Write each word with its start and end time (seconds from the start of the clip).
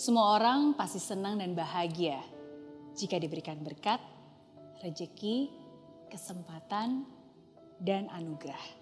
Semua 0.00 0.40
orang 0.40 0.72
pasti 0.80 0.96
senang 0.96 1.36
dan 1.36 1.52
bahagia 1.52 2.24
jika 2.96 3.20
diberikan 3.20 3.60
berkat, 3.60 4.00
rejeki, 4.80 5.52
kesempatan, 6.08 7.04
dan 7.76 8.08
anugerah. 8.08 8.80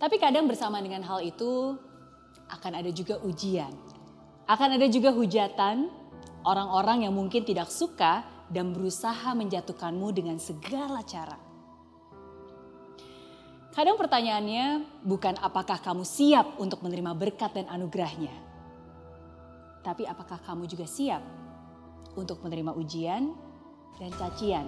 Tapi 0.00 0.16
kadang 0.16 0.48
bersama 0.48 0.80
dengan 0.80 1.04
hal 1.04 1.20
itu 1.20 1.76
akan 2.48 2.72
ada 2.80 2.88
juga 2.88 3.20
ujian. 3.20 3.68
Akan 4.48 4.72
ada 4.72 4.88
juga 4.88 5.12
hujatan 5.12 5.92
orang-orang 6.48 7.04
yang 7.04 7.12
mungkin 7.12 7.44
tidak 7.44 7.68
suka 7.68 8.24
dan 8.48 8.72
berusaha 8.72 9.36
menjatuhkanmu 9.36 10.08
dengan 10.08 10.40
segala 10.40 11.04
cara. 11.04 11.36
Kadang 13.76 14.00
pertanyaannya 14.00 14.64
bukan 15.04 15.36
apakah 15.36 15.76
kamu 15.84 16.00
siap 16.00 16.56
untuk 16.56 16.80
menerima 16.80 17.12
berkat 17.12 17.60
dan 17.60 17.68
anugerahnya. 17.68 18.48
Tapi 19.80 20.04
apakah 20.04 20.40
kamu 20.44 20.68
juga 20.68 20.84
siap 20.84 21.24
untuk 22.16 22.44
menerima 22.44 22.76
ujian 22.76 23.32
dan 23.96 24.10
cacian 24.16 24.66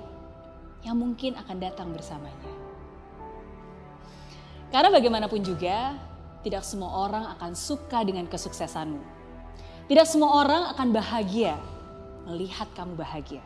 yang 0.82 0.96
mungkin 0.98 1.36
akan 1.38 1.56
datang 1.60 1.88
bersamanya. 1.92 2.50
Karena 4.72 4.88
bagaimanapun 4.88 5.44
juga, 5.44 5.94
tidak 6.40 6.64
semua 6.64 7.06
orang 7.06 7.24
akan 7.36 7.52
suka 7.52 8.02
dengan 8.02 8.24
kesuksesanmu. 8.24 9.00
Tidak 9.86 10.06
semua 10.08 10.42
orang 10.42 10.62
akan 10.72 10.88
bahagia 10.90 11.60
melihat 12.24 12.70
kamu 12.72 12.96
bahagia. 12.96 13.44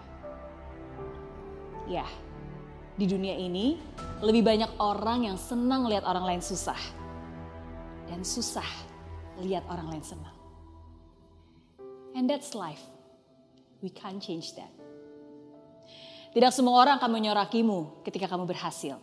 Ya, 1.91 2.07
di 2.95 3.10
dunia 3.10 3.35
ini 3.35 3.76
lebih 4.23 4.46
banyak 4.46 4.71
orang 4.79 5.26
yang 5.26 5.37
senang 5.37 5.91
lihat 5.91 6.07
orang 6.07 6.24
lain 6.24 6.43
susah. 6.43 6.79
Dan 8.07 8.23
susah 8.23 8.66
lihat 9.43 9.66
orang 9.66 9.91
lain 9.91 10.04
senang. 10.07 10.35
And 12.17 12.25
that's 12.25 12.57
life. 12.57 12.81
We 13.85 13.93
can't 13.93 14.25
change 14.25 14.57
that. 14.57 14.73
Tidak 16.33 16.49
semua 16.49 16.81
orang 16.81 16.97
akan 16.97 17.13
menyorakimu 17.13 18.01
ketika 18.09 18.25
kamu 18.25 18.49
berhasil. 18.49 18.97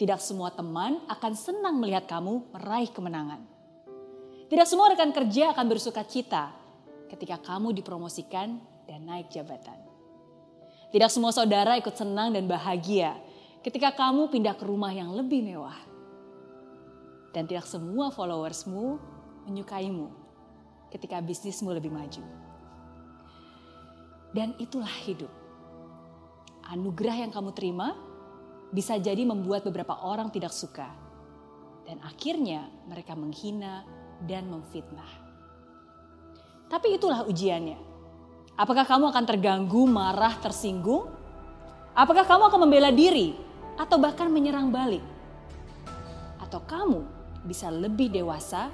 Tidak 0.00 0.16
semua 0.24 0.48
teman 0.48 1.04
akan 1.04 1.32
senang 1.36 1.76
melihat 1.76 2.08
kamu 2.08 2.48
meraih 2.56 2.88
kemenangan. 2.88 3.44
Tidak 4.48 4.64
semua 4.64 4.88
rekan 4.88 5.12
kerja 5.12 5.52
akan 5.52 5.66
bersuka 5.68 6.00
cita 6.08 6.48
ketika 7.12 7.36
kamu 7.44 7.76
dipromosikan 7.76 8.56
dan 8.88 9.04
naik 9.04 9.28
jabatan. 9.28 9.76
Tidak 10.88 11.10
semua 11.12 11.28
saudara 11.28 11.76
ikut 11.76 11.92
senang 11.92 12.32
dan 12.32 12.48
bahagia 12.48 13.20
ketika 13.60 13.92
kamu 13.92 14.32
pindah 14.32 14.56
ke 14.56 14.64
rumah 14.64 14.96
yang 14.96 15.12
lebih 15.12 15.44
mewah. 15.44 15.76
Dan 17.36 17.44
tidak 17.44 17.68
semua 17.68 18.08
followersmu 18.08 18.96
menyukaimu 19.44 20.23
ketika 20.94 21.18
bisnismu 21.18 21.74
lebih 21.74 21.90
maju. 21.90 22.22
Dan 24.30 24.54
itulah 24.62 24.90
hidup. 25.02 25.30
Anugerah 26.70 27.26
yang 27.26 27.32
kamu 27.34 27.50
terima 27.50 27.98
bisa 28.70 28.94
jadi 28.98 29.26
membuat 29.26 29.66
beberapa 29.66 29.98
orang 30.06 30.30
tidak 30.30 30.54
suka. 30.54 30.86
Dan 31.82 31.98
akhirnya 32.06 32.70
mereka 32.86 33.18
menghina 33.18 33.82
dan 34.22 34.46
memfitnah. 34.46 35.26
Tapi 36.70 36.96
itulah 36.96 37.26
ujiannya 37.28 37.94
Apakah 38.54 38.86
kamu 38.86 39.10
akan 39.10 39.24
terganggu, 39.26 39.82
marah, 39.82 40.38
tersinggung? 40.38 41.10
Apakah 41.90 42.22
kamu 42.22 42.54
akan 42.54 42.60
membela 42.62 42.94
diri 42.94 43.34
atau 43.74 43.98
bahkan 43.98 44.30
menyerang 44.30 44.70
balik? 44.70 45.02
Atau 46.38 46.62
kamu 46.62 47.02
bisa 47.42 47.66
lebih 47.66 48.14
dewasa, 48.14 48.70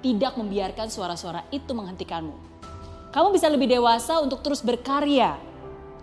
tidak 0.00 0.36
membiarkan 0.36 0.88
suara-suara 0.88 1.44
itu 1.52 1.70
menghentikanmu? 1.72 2.36
Kamu 3.10 3.28
bisa 3.32 3.48
lebih 3.48 3.68
dewasa 3.68 4.20
untuk 4.20 4.40
terus 4.40 4.64
berkarya. 4.64 5.36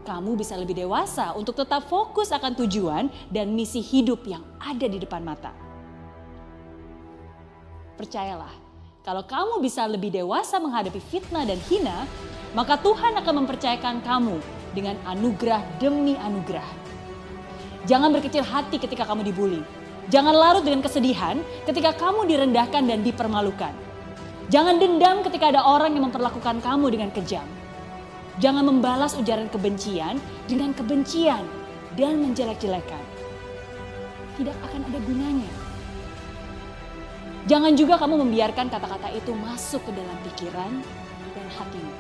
Kamu 0.08 0.40
bisa 0.40 0.56
lebih 0.56 0.76
dewasa 0.76 1.36
untuk 1.36 1.56
tetap 1.56 1.84
fokus 1.92 2.32
akan 2.32 2.56
tujuan 2.64 3.12
dan 3.28 3.52
misi 3.52 3.84
hidup 3.84 4.24
yang 4.24 4.44
ada 4.60 4.88
di 4.88 5.00
depan 5.00 5.20
mata. 5.24 5.52
Percayalah, 8.00 8.52
kalau 9.08 9.24
kamu 9.24 9.64
bisa 9.64 9.88
lebih 9.88 10.12
dewasa 10.12 10.60
menghadapi 10.60 11.00
fitnah 11.00 11.48
dan 11.48 11.60
hina, 11.72 12.04
maka 12.52 12.76
Tuhan 12.76 13.16
akan 13.20 13.34
mempercayakan 13.44 14.04
kamu 14.04 14.36
dengan 14.76 15.00
anugerah 15.08 15.64
demi 15.80 16.20
anugerah. 16.20 16.68
Jangan 17.88 18.12
berkecil 18.12 18.44
hati 18.44 18.84
ketika 18.84 19.08
kamu 19.08 19.32
dibully. 19.32 19.64
Jangan 20.12 20.36
larut 20.36 20.64
dengan 20.64 20.84
kesedihan 20.84 21.40
ketika 21.64 21.96
kamu 21.96 22.28
direndahkan 22.28 22.84
dan 22.84 23.00
dipermalukan. 23.00 23.87
Jangan 24.48 24.80
dendam 24.80 25.28
ketika 25.28 25.52
ada 25.52 25.60
orang 25.60 25.92
yang 25.92 26.08
memperlakukan 26.08 26.64
kamu 26.64 26.88
dengan 26.88 27.12
kejam. 27.12 27.44
Jangan 28.40 28.64
membalas 28.64 29.20
ujaran 29.20 29.52
kebencian 29.52 30.16
dengan 30.48 30.72
kebencian 30.72 31.44
dan 32.00 32.24
menjelek-jelekan. 32.24 33.04
Tidak 34.40 34.56
akan 34.64 34.82
ada 34.88 35.00
gunanya. 35.04 35.52
Jangan 37.48 37.76
juga 37.76 38.00
kamu 38.00 38.24
membiarkan 38.24 38.72
kata-kata 38.72 39.12
itu 39.12 39.36
masuk 39.36 39.84
ke 39.84 39.92
dalam 39.92 40.16
pikiran 40.32 40.72
dan 41.36 41.48
hatimu. 41.60 41.96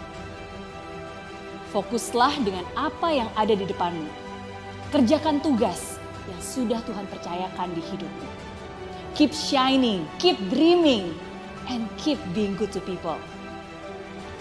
Fokuslah 1.75 2.31
dengan 2.47 2.63
apa 2.79 3.11
yang 3.11 3.27
ada 3.35 3.51
di 3.51 3.67
depanmu. 3.67 4.07
Kerjakan 4.95 5.43
tugas 5.43 5.99
yang 6.31 6.39
sudah 6.39 6.79
Tuhan 6.87 7.03
percayakan 7.11 7.75
di 7.75 7.83
hidupmu. 7.91 8.29
Keep 9.19 9.35
shining, 9.35 10.07
keep 10.15 10.39
dreaming, 10.47 11.11
and 11.67 11.85
keep 11.99 12.19
being 12.31 12.55
good 12.55 12.71
to 12.71 12.81
people. 12.83 13.19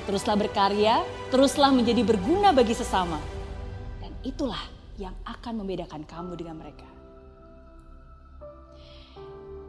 Teruslah 0.06 0.38
berkarya, 0.38 1.02
teruslah 1.34 1.74
menjadi 1.74 2.06
berguna 2.06 2.54
bagi 2.54 2.72
sesama. 2.78 3.18
Dan 3.98 4.14
itulah 4.22 4.62
yang 4.96 5.14
akan 5.26 5.62
membedakan 5.62 6.06
kamu 6.06 6.38
dengan 6.38 6.56
mereka. 6.62 6.86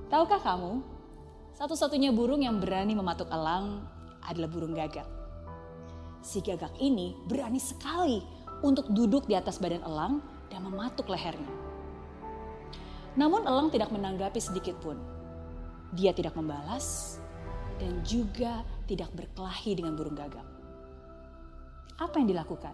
Tahukah 0.08 0.40
kamu, 0.40 0.80
satu-satunya 1.58 2.14
burung 2.14 2.46
yang 2.46 2.62
berani 2.62 2.94
mematuk 2.94 3.28
elang 3.34 3.84
adalah 4.24 4.48
burung 4.48 4.78
gagak. 4.78 5.10
Si 6.22 6.40
gagak 6.40 6.72
ini 6.80 7.18
berani 7.28 7.60
sekali 7.60 8.22
untuk 8.62 8.88
duduk 8.94 9.26
di 9.26 9.36
atas 9.36 9.58
badan 9.58 9.84
elang 9.84 10.22
dan 10.48 10.64
mematuk 10.64 11.10
lehernya. 11.10 11.52
Namun 13.18 13.50
elang 13.50 13.74
tidak 13.74 13.90
menanggapi 13.90 14.38
sedikit 14.38 14.78
pun. 14.80 15.02
Dia 15.98 16.14
tidak 16.14 16.38
membalas 16.38 17.18
dan 17.78 18.02
juga 18.02 18.66
tidak 18.90 19.14
berkelahi 19.14 19.78
dengan 19.78 19.94
burung 19.94 20.18
gagak. 20.18 20.46
Apa 21.98 22.22
yang 22.22 22.30
dilakukan? 22.30 22.74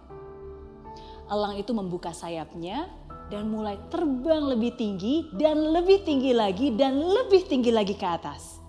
Elang 1.32 1.56
itu 1.56 1.72
membuka 1.72 2.12
sayapnya 2.12 2.88
dan 3.32 3.48
mulai 3.48 3.80
terbang 3.88 4.44
lebih 4.44 4.76
tinggi 4.76 5.32
dan 5.32 5.56
lebih 5.72 6.04
tinggi 6.04 6.36
lagi 6.36 6.76
dan 6.76 7.00
lebih 7.00 7.48
tinggi 7.48 7.72
lagi 7.72 7.96
ke 7.96 8.04
atas. 8.04 8.60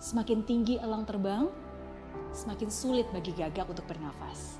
Semakin 0.00 0.46
tinggi 0.48 0.80
elang 0.80 1.04
terbang, 1.04 1.50
semakin 2.32 2.70
sulit 2.72 3.04
bagi 3.12 3.36
gagak 3.36 3.68
untuk 3.68 3.84
bernafas. 3.84 4.56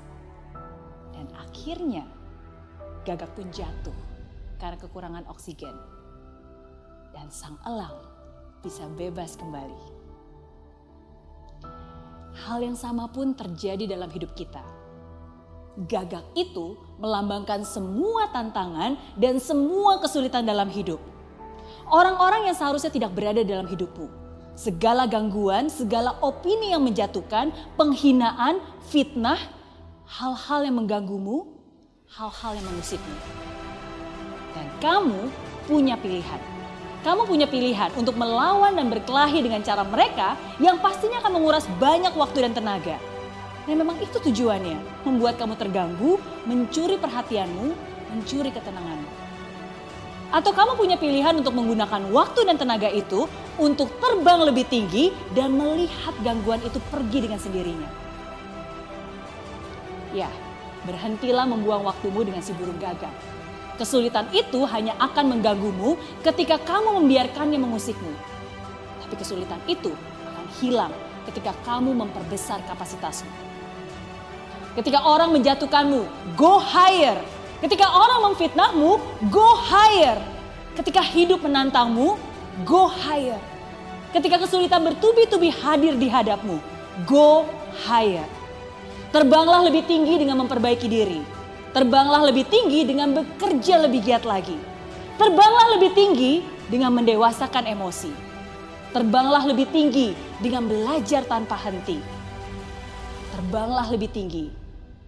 Dan 1.15 1.25
akhirnya 1.33 2.05
gagak 3.07 3.33
pun 3.33 3.49
jatuh 3.49 3.95
karena 4.61 4.77
kekurangan 4.77 5.25
oksigen. 5.31 5.73
Dan 7.09 7.33
sang 7.33 7.57
elang 7.65 7.97
bisa 8.61 8.85
bebas 8.93 9.33
kembali. 9.33 9.98
Hal 12.47 12.63
yang 12.63 12.77
sama 12.79 13.11
pun 13.11 13.35
terjadi 13.35 13.89
dalam 13.89 14.07
hidup 14.11 14.31
kita. 14.37 14.63
Gagak 15.87 16.23
itu 16.35 16.75
melambangkan 16.99 17.63
semua 17.63 18.31
tantangan 18.31 18.99
dan 19.15 19.39
semua 19.39 19.99
kesulitan 20.03 20.43
dalam 20.43 20.67
hidup. 20.71 20.99
Orang-orang 21.89 22.51
yang 22.51 22.55
seharusnya 22.55 22.91
tidak 22.91 23.15
berada 23.15 23.43
dalam 23.43 23.67
hidupmu 23.67 24.29
segala 24.59 25.07
gangguan, 25.07 25.71
segala 25.71 26.19
opini 26.19 26.75
yang 26.75 26.83
menjatuhkan, 26.83 27.55
penghinaan, 27.79 28.59
fitnah, 28.91 29.39
hal-hal 30.03 30.67
yang 30.67 30.75
mengganggumu, 30.83 31.47
hal-hal 32.11 32.59
yang 32.59 32.67
mengusikmu. 32.67 33.15
Dan 34.51 34.67
kamu 34.83 35.31
punya 35.63 35.95
pilihan. 35.95 36.58
Kamu 36.99 37.23
punya 37.31 37.47
pilihan 37.47 37.95
untuk 37.95 38.19
melawan 38.19 38.75
dan 38.75 38.91
berkelahi 38.91 39.39
dengan 39.39 39.63
cara 39.63 39.87
mereka 39.87 40.35
yang 40.59 40.75
pastinya 40.83 41.23
akan 41.23 41.39
menguras 41.39 41.63
banyak 41.79 42.11
waktu 42.11 42.43
dan 42.43 42.51
tenaga. 42.51 42.99
Dan 43.63 43.79
memang 43.79 43.95
itu 44.03 44.19
tujuannya, 44.19 45.05
membuat 45.07 45.39
kamu 45.39 45.55
terganggu, 45.55 46.19
mencuri 46.43 46.99
perhatianmu, 46.99 47.71
mencuri 48.11 48.51
ketenanganmu. 48.51 49.11
Atau 50.29 50.51
kamu 50.51 50.75
punya 50.75 50.99
pilihan 50.99 51.39
untuk 51.39 51.55
menggunakan 51.55 52.03
waktu 52.11 52.43
dan 52.43 52.59
tenaga 52.59 52.91
itu 52.91 53.31
untuk 53.55 53.87
terbang 54.03 54.43
lebih 54.43 54.67
tinggi 54.67 55.15
dan 55.31 55.55
melihat 55.55 56.13
gangguan 56.19 56.59
itu 56.61 56.83
pergi 56.91 57.19
dengan 57.23 57.39
sendirinya. 57.39 57.89
Ya, 60.11 60.27
berhentilah 60.83 61.47
membuang 61.47 61.87
waktumu 61.87 62.27
dengan 62.27 62.43
si 62.43 62.51
burung 62.53 62.77
gagak. 62.77 63.13
Kesulitan 63.79 64.27
itu 64.35 64.67
hanya 64.67 64.91
akan 64.99 65.39
mengganggumu 65.39 65.95
ketika 66.19 66.59
kamu 66.59 66.99
membiarkannya 66.99 67.55
mengusikmu. 67.55 68.11
Tapi 69.07 69.15
kesulitan 69.15 69.63
itu 69.71 69.95
akan 70.27 70.45
hilang 70.59 70.91
ketika 71.31 71.55
kamu 71.63 71.95
memperbesar 71.95 72.59
kapasitasmu. 72.67 73.31
Ketika 74.75 74.99
orang 75.07 75.31
menjatuhkanmu, 75.31 76.35
go 76.35 76.59
higher. 76.59 77.23
Ketika 77.63 77.87
orang 77.87 78.31
memfitnahmu, 78.31 78.99
go 79.31 79.47
higher. 79.55 80.19
Ketika 80.75 80.99
hidup 80.99 81.39
menantangmu, 81.39 82.19
go 82.67 82.91
higher. 82.91 83.39
Ketika 84.11 84.43
kesulitan 84.43 84.83
bertubi-tubi 84.83 85.55
hadir 85.55 85.95
di 85.95 86.11
hadapmu, 86.11 86.59
go 87.07 87.47
higher. 87.87 88.27
Terbanglah 89.15 89.63
lebih 89.71 89.87
tinggi 89.87 90.19
dengan 90.19 90.43
memperbaiki 90.43 90.87
diri. 90.91 91.38
Terbanglah 91.69 92.25
lebih 92.25 92.49
tinggi 92.49 92.81
dengan 92.81 93.13
bekerja 93.13 93.85
lebih 93.85 94.01
giat 94.01 94.25
lagi. 94.25 94.57
Terbanglah 95.21 95.77
lebih 95.77 95.93
tinggi 95.93 96.41
dengan 96.65 96.97
mendewasakan 96.97 97.69
emosi. 97.69 98.09
Terbanglah 98.89 99.45
lebih 99.45 99.69
tinggi 99.69 100.17
dengan 100.41 100.65
belajar 100.65 101.21
tanpa 101.29 101.53
henti. 101.61 102.01
Terbanglah 103.37 103.85
lebih 103.85 104.09
tinggi 104.09 104.49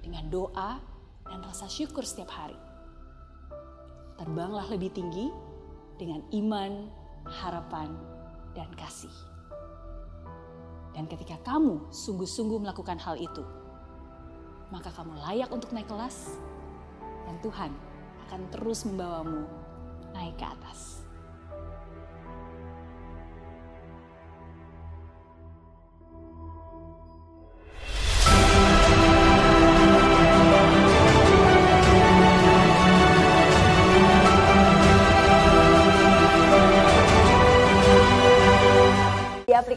dengan 0.05 0.29
doa 0.29 0.77
dan 1.25 1.41
rasa 1.41 1.65
syukur 1.65 2.05
setiap 2.05 2.29
hari. 2.29 2.59
Terbanglah 4.21 4.69
lebih 4.69 4.93
tinggi 4.93 5.33
dengan 5.97 6.21
iman, 6.29 6.93
harapan, 7.25 7.89
dan 8.53 8.69
kasih. 8.77 9.13
Dan 10.93 11.09
ketika 11.09 11.41
kamu 11.41 11.89
sungguh-sungguh 11.89 12.61
melakukan 12.61 13.01
hal 13.01 13.17
itu, 13.17 13.41
maka 14.71 14.89
kamu 14.95 15.19
layak 15.19 15.51
untuk 15.51 15.75
naik 15.75 15.85
kelas 15.91 16.39
dan 17.27 17.35
Tuhan 17.43 17.71
akan 18.27 18.41
terus 18.55 18.87
membawamu 18.87 19.43
naik 20.15 20.39
ke 20.39 20.45
atas. 20.47 21.00